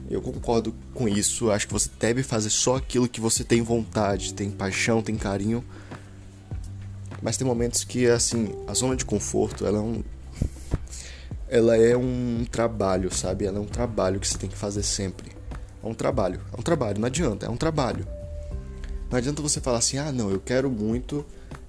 [0.09, 1.49] Eu concordo com isso.
[1.49, 5.63] Acho que você deve fazer só aquilo que você tem vontade, tem paixão, tem carinho.
[7.21, 10.03] Mas tem momentos que, assim, a zona de conforto, ela é um.
[11.47, 13.45] Ela é um trabalho, sabe?
[13.45, 15.32] Ela é um trabalho que você tem que fazer sempre.
[15.83, 16.39] É um trabalho.
[16.55, 18.07] É um trabalho, não adianta, é um trabalho.
[19.11, 21.25] Não adianta você falar assim, ah não, eu quero muito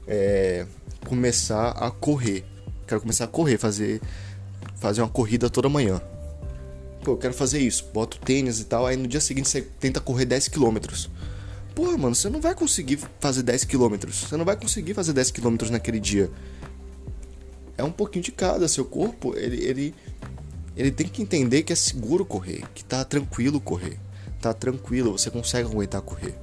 [0.06, 0.66] é,
[1.04, 2.44] começar a correr.
[2.86, 4.00] Quero começar a correr, fazer,
[4.76, 6.00] fazer uma corrida toda manhã.
[7.02, 7.90] Pô, eu quero fazer isso.
[7.92, 10.78] Bota o tênis e tal, aí no dia seguinte você tenta correr 10 km.
[11.74, 13.96] Pô, mano, você não vai conseguir fazer 10 km.
[14.08, 16.30] Você não vai conseguir fazer 10 km naquele dia.
[17.76, 18.68] É um pouquinho de cada.
[18.68, 19.94] Seu corpo, ele, ele,
[20.76, 23.98] ele tem que entender que é seguro correr, que tá tranquilo correr
[24.44, 26.34] tá tranquilo, você consegue aguentar correr.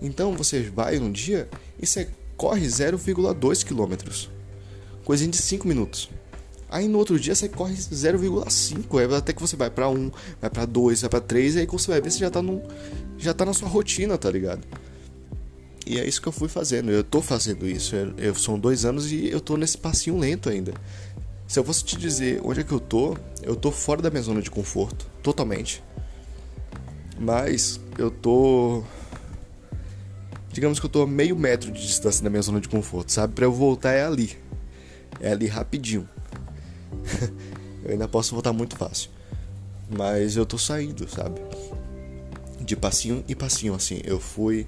[0.00, 1.48] Então você vai um dia
[1.80, 4.28] e você corre 0,2 km,
[5.04, 6.10] coisinha de 5 minutos.
[6.68, 10.64] Aí no outro dia você corre 0,5, até que você vai para 1, vai para
[10.64, 12.62] 2, vai para 3, e aí quando você vai ver você já tá no
[13.16, 14.66] já tá na sua rotina, tá ligado?
[15.86, 16.90] E é isso que eu fui fazendo.
[16.90, 17.94] Eu tô fazendo isso.
[17.94, 20.72] Eu, eu são dois anos e eu tô nesse passinho lento ainda.
[21.46, 24.22] Se eu fosse te dizer onde é que eu tô, eu tô fora da minha
[24.22, 25.82] zona de conforto, totalmente.
[27.18, 28.82] Mas eu tô.
[30.52, 33.32] Digamos que eu tô a meio metro de distância da minha zona de conforto, sabe?
[33.32, 34.36] Pra eu voltar é ali.
[35.20, 36.08] É ali rapidinho.
[37.84, 39.10] eu ainda posso voltar muito fácil.
[39.96, 41.40] Mas eu tô saindo, sabe?
[42.60, 44.00] De passinho em passinho, assim.
[44.04, 44.66] Eu fui.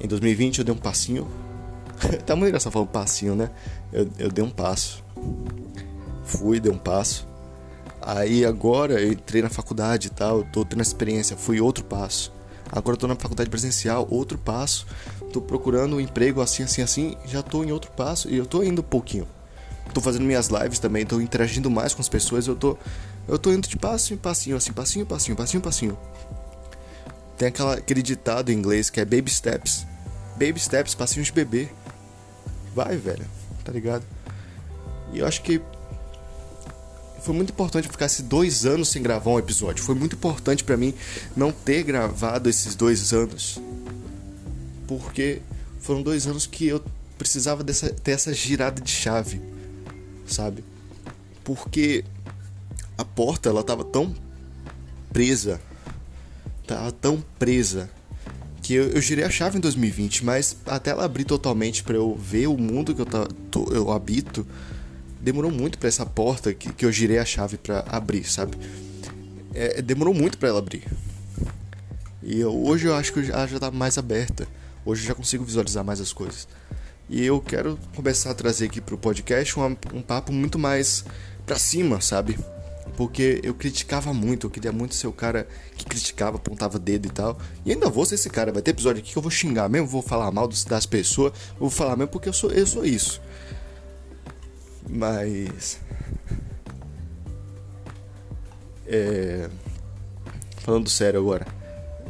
[0.00, 1.28] Em 2020 eu dei um passinho.
[2.24, 3.50] tá muito engraçado falar passinho, né?
[3.92, 5.02] Eu, eu dei um passo
[6.28, 7.26] fui, dei um passo.
[8.08, 12.32] Aí agora eu entrei na faculdade e tal, tô tendo experiência, fui outro passo.
[12.72, 14.86] Agora eu tô na faculdade presencial, outro passo.
[15.30, 18.62] Tô procurando um emprego assim, assim, assim, já tô em outro passo e eu tô
[18.62, 19.28] indo um pouquinho.
[19.92, 22.78] Tô fazendo minhas lives também, tô interagindo mais com as pessoas, eu tô
[23.28, 25.98] eu tô indo de passo em passinho, assim, passinho, passinho, passinho, passinho.
[27.36, 29.86] Tem aquela, aquele ditado em inglês que é baby steps.
[30.32, 31.68] Baby steps, passinhos de bebê.
[32.74, 33.26] Vai, velho,
[33.62, 34.02] tá ligado?
[35.12, 35.60] E eu acho que
[37.22, 39.82] foi muito importante ficar esses dois anos sem gravar um episódio.
[39.82, 40.94] Foi muito importante para mim
[41.36, 43.60] não ter gravado esses dois anos.
[44.86, 45.42] Porque
[45.80, 46.82] foram dois anos que eu
[47.16, 49.40] precisava dessa, ter essa girada de chave,
[50.26, 50.64] sabe?
[51.42, 52.04] Porque
[52.96, 54.14] a porta ela tava tão
[55.12, 55.60] presa,
[56.66, 57.90] tava tão presa
[58.62, 62.14] que eu, eu girei a chave em 2020, mas até ela abrir totalmente para eu
[62.14, 63.26] ver o mundo que eu, tá,
[63.72, 64.46] eu habito,
[65.20, 68.56] demorou muito para essa porta que, que eu girei a chave para abrir, sabe?
[69.54, 70.84] É, demorou muito para ela abrir.
[72.22, 74.46] E eu, hoje eu acho que ela já tá mais aberta.
[74.84, 76.46] Hoje eu já consigo visualizar mais as coisas.
[77.08, 81.04] E eu quero começar a trazer aqui pro podcast um, um papo muito mais
[81.46, 82.38] pra cima, sabe?
[82.96, 87.10] Porque eu criticava muito, eu queria muito ser o cara que criticava, apontava dedo e
[87.10, 87.38] tal.
[87.64, 88.52] E ainda vou ser esse cara.
[88.52, 91.70] Vai ter episódio aqui que eu vou xingar mesmo, vou falar mal das pessoas, vou
[91.70, 93.20] falar mesmo porque eu sou, eu sou isso.
[94.88, 95.78] Mas.
[98.86, 99.50] É,
[100.60, 101.46] falando sério agora,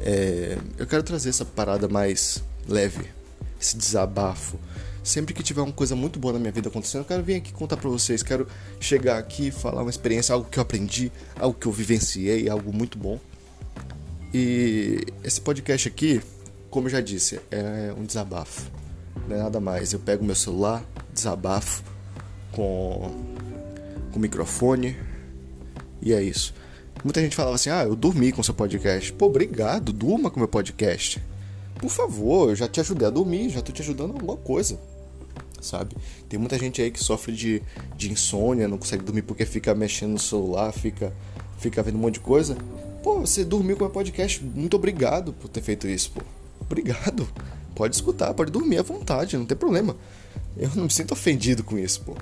[0.00, 3.04] é, eu quero trazer essa parada mais leve,
[3.60, 4.58] esse desabafo.
[5.02, 7.52] Sempre que tiver uma coisa muito boa na minha vida acontecendo, eu quero vir aqui
[7.52, 8.22] contar pra vocês.
[8.22, 8.46] Quero
[8.78, 12.98] chegar aqui falar uma experiência, algo que eu aprendi, algo que eu vivenciei, algo muito
[12.98, 13.18] bom.
[14.32, 16.20] E esse podcast aqui,
[16.68, 18.70] como eu já disse, é um desabafo.
[19.26, 19.94] Não é nada mais.
[19.94, 21.82] Eu pego meu celular, desabafo
[22.52, 23.10] com,
[24.12, 24.96] com microfone.
[26.00, 26.54] E é isso.
[27.04, 29.12] Muita gente falava assim: ah, eu dormi com seu podcast.
[29.12, 31.22] Pô, obrigado, durma com meu podcast.
[31.78, 34.78] Por favor, eu já te ajudei a dormir, já tô te ajudando alguma coisa.
[35.60, 35.96] Sabe?
[36.28, 37.62] Tem muita gente aí que sofre de,
[37.96, 41.12] de insônia, não consegue dormir porque fica mexendo no celular, fica,
[41.58, 42.56] fica vendo um monte de coisa.
[43.02, 44.42] Pô, você dormiu com meu podcast.
[44.44, 46.20] Muito obrigado por ter feito isso, pô.
[46.60, 47.28] Obrigado.
[47.74, 49.96] Pode escutar, pode dormir à vontade, não tem problema.
[50.58, 52.16] Eu não me sinto ofendido com isso, pô.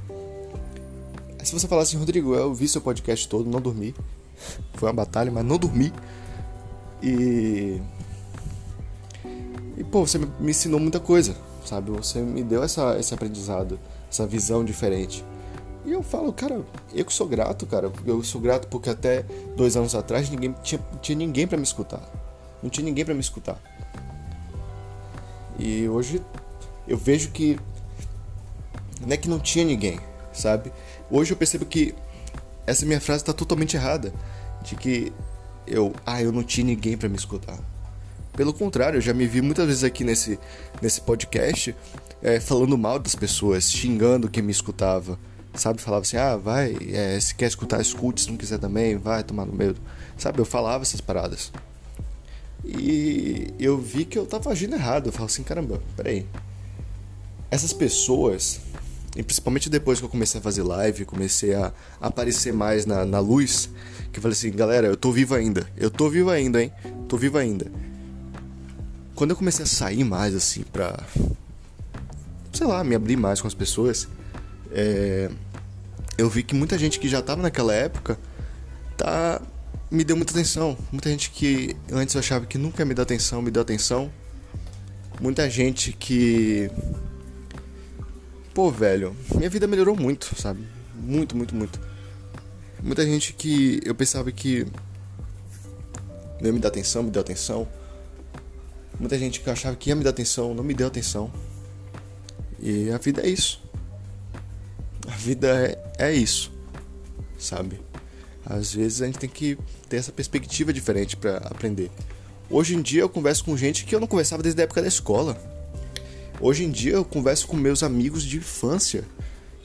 [1.42, 3.94] Se você falar assim, Rodrigo, eu vi seu podcast todo, não dormi.
[4.74, 5.92] Foi uma batalha, mas não dormi.
[7.02, 7.80] E.
[9.76, 11.90] E, pô, você me ensinou muita coisa, sabe?
[11.92, 13.78] Você me deu essa, esse aprendizado,
[14.10, 15.24] essa visão diferente.
[15.84, 17.92] E eu falo, cara, eu que sou grato, cara.
[18.04, 19.22] Eu sou grato porque até
[19.56, 22.02] dois anos atrás ninguém tinha, tinha ninguém para me escutar.
[22.62, 23.56] Não tinha ninguém para me escutar.
[25.58, 26.20] E hoje
[26.88, 27.58] eu vejo que
[29.00, 30.00] não é que não tinha ninguém,
[30.32, 30.72] sabe?
[31.10, 31.94] Hoje eu percebo que
[32.66, 34.12] essa minha frase está totalmente errada,
[34.62, 35.12] de que
[35.66, 37.58] eu, ah, eu não tinha ninguém para me escutar.
[38.32, 40.38] Pelo contrário, eu já me vi muitas vezes aqui nesse,
[40.82, 41.74] nesse podcast
[42.22, 45.18] é, falando mal das pessoas, xingando quem me escutava,
[45.54, 45.80] sabe?
[45.80, 49.46] Falava assim, ah, vai, é, se quer escutar, escute, se não quiser também, vai tomar
[49.46, 49.74] no meio,
[50.18, 50.38] sabe?
[50.38, 51.50] Eu falava essas paradas.
[52.64, 55.06] E eu vi que eu tava agindo errado.
[55.06, 56.26] Eu falo assim, caramba, peraí.
[57.50, 58.60] Essas pessoas
[59.16, 63.18] e principalmente depois que eu comecei a fazer live, comecei a aparecer mais na, na
[63.18, 63.70] luz,
[64.12, 65.66] que eu falei assim, galera, eu tô vivo ainda.
[65.76, 66.70] Eu tô vivo ainda, hein?
[67.08, 67.72] Tô vivo ainda.
[69.14, 71.02] Quando eu comecei a sair mais, assim, pra.
[72.52, 74.06] Sei lá, me abrir mais com as pessoas,
[74.70, 75.30] é,
[76.18, 78.18] eu vi que muita gente que já tava naquela época
[78.96, 79.40] tá
[79.90, 80.76] me deu muita atenção.
[80.92, 84.10] Muita gente que antes eu achava que nunca me dar atenção, me deu atenção.
[85.20, 86.70] Muita gente que
[88.56, 90.66] pô, velho, minha vida melhorou muito, sabe?
[90.94, 91.78] Muito, muito, muito.
[92.82, 94.66] Muita gente que eu pensava que
[96.40, 97.68] não ia me dar atenção, me deu atenção.
[98.98, 101.30] Muita gente que achava que ia me dar atenção, não me deu atenção.
[102.58, 103.62] E a vida é isso.
[105.06, 106.50] A vida é, é isso,
[107.38, 107.78] sabe?
[108.42, 111.90] Às vezes a gente tem que ter essa perspectiva diferente para aprender.
[112.48, 114.88] Hoje em dia eu converso com gente que eu não conversava desde a época da
[114.88, 115.55] escola.
[116.40, 119.04] Hoje em dia eu converso com meus amigos de infância.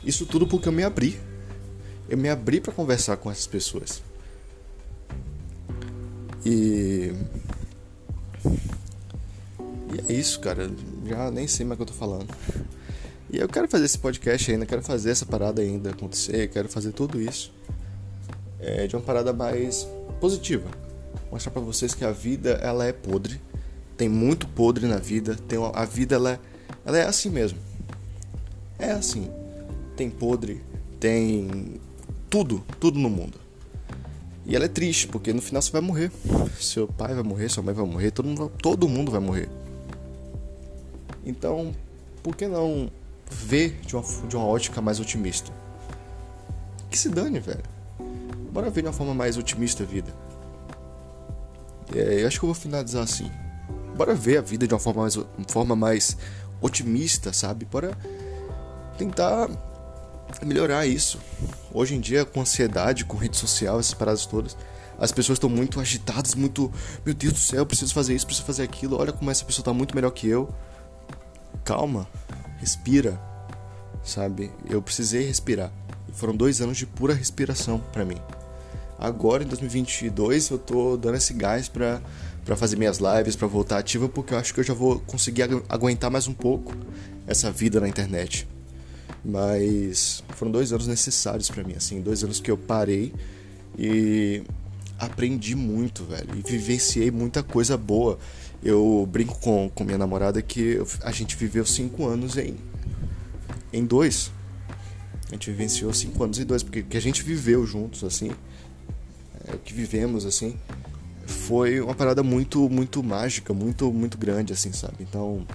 [0.03, 1.19] Isso tudo porque eu me abri.
[2.09, 4.01] Eu me abri para conversar com essas pessoas.
[6.45, 7.13] E.
[9.93, 10.71] E é isso, cara.
[11.05, 12.33] Já nem sei mais o que eu tô falando.
[13.29, 16.91] E eu quero fazer esse podcast ainda, quero fazer essa parada ainda acontecer, quero fazer
[16.91, 17.53] tudo isso.
[18.59, 19.87] É, de uma parada mais
[20.19, 20.69] positiva.
[21.31, 23.41] Mostrar para vocês que a vida ela é podre.
[23.95, 25.35] Tem muito podre na vida.
[25.47, 26.39] Tem uma, a vida ela,
[26.85, 27.59] ela é assim mesmo.
[28.77, 29.29] É assim.
[29.95, 30.61] Tem podre,
[30.99, 31.79] tem
[32.29, 33.39] tudo, tudo no mundo.
[34.45, 36.11] E ela é triste, porque no final você vai morrer.
[36.59, 39.49] Seu pai vai morrer, sua mãe vai morrer, todo mundo, todo mundo vai morrer.
[41.25, 41.73] Então,
[42.23, 42.89] por que não
[43.29, 45.51] ver de uma, de uma ótica mais otimista?
[46.89, 47.63] Que se dane, velho.
[48.51, 50.13] Bora ver de uma forma mais otimista a vida.
[51.95, 53.29] É, eu acho que eu vou finalizar assim.
[53.95, 56.17] Bora ver a vida de uma forma mais, uma forma mais
[56.61, 57.65] otimista, sabe?
[57.65, 57.97] Bora
[58.97, 59.49] tentar
[60.43, 61.19] melhorar isso.
[61.73, 64.55] Hoje em dia, com ansiedade, com rede social, essas paradas todas,
[64.97, 66.71] as pessoas estão muito agitadas, muito.
[67.05, 68.99] Meu Deus do céu, preciso fazer isso, preciso fazer aquilo.
[68.99, 70.53] Olha como essa pessoa está muito melhor que eu.
[71.63, 72.07] Calma,
[72.59, 73.19] respira,
[74.03, 74.51] sabe?
[74.69, 75.71] Eu precisei respirar.
[76.13, 78.17] Foram dois anos de pura respiração para mim.
[79.01, 81.99] Agora, em 2022, eu tô dando esse gás pra,
[82.45, 85.41] pra fazer minhas lives, pra voltar ativa, porque eu acho que eu já vou conseguir
[85.67, 86.71] aguentar mais um pouco
[87.25, 88.47] essa vida na internet.
[89.25, 93.11] Mas foram dois anos necessários para mim, assim, dois anos que eu parei
[93.75, 94.43] e
[94.99, 98.19] aprendi muito, velho, e vivenciei muita coisa boa.
[98.63, 102.55] Eu brinco com, com minha namorada que a gente viveu cinco anos em,
[103.73, 104.31] em dois.
[105.27, 108.29] A gente vivenciou cinco anos em dois, porque que a gente viveu juntos, assim,
[109.57, 110.57] que vivemos, assim,
[111.25, 114.97] foi uma parada muito, muito mágica, muito, muito grande, assim, sabe?
[114.99, 115.45] Então,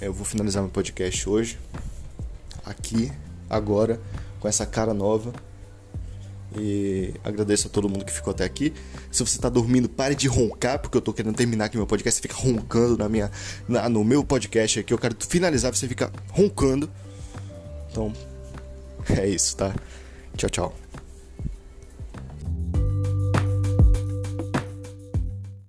[0.00, 1.58] eu vou finalizar meu podcast hoje,
[2.64, 3.10] aqui,
[3.48, 4.00] agora,
[4.40, 5.32] com essa cara nova.
[6.58, 8.72] E agradeço a todo mundo que ficou até aqui.
[9.10, 12.20] Se você está dormindo, pare de roncar, porque eu estou querendo terminar aqui meu podcast.
[12.20, 13.30] Você fica roncando na minha,
[13.68, 14.92] na, no meu podcast aqui.
[14.92, 16.90] Eu quero finalizar, você fica roncando.
[17.90, 18.12] Então,
[19.10, 19.74] é isso, tá?
[20.36, 20.85] Tchau, tchau.